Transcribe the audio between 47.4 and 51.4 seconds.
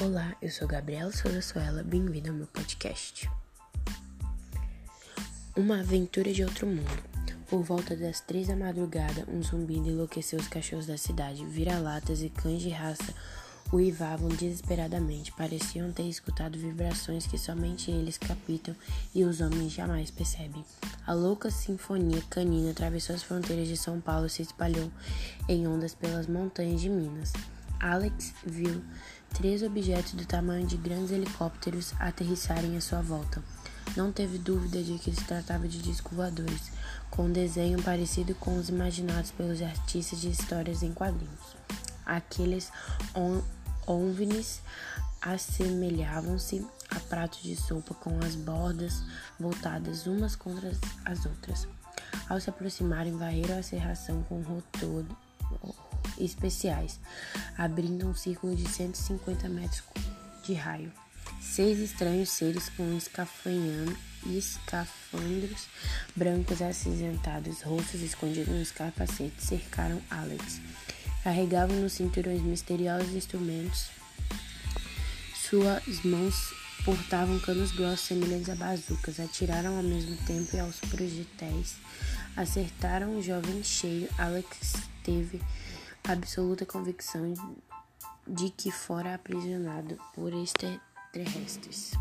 de sopa com as bordas voltadas umas contra as